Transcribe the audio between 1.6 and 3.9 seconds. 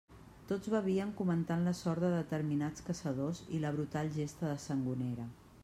la sort de determinats caçadors i la